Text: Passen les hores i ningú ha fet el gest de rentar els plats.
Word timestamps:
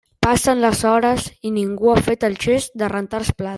Passen 0.27 0.61
les 0.63 0.79
hores 0.91 1.27
i 1.49 1.53
ningú 1.59 1.93
ha 1.93 1.99
fet 2.09 2.27
el 2.31 2.41
gest 2.47 2.77
de 2.83 2.93
rentar 2.97 3.25
els 3.25 3.33
plats. 3.43 3.49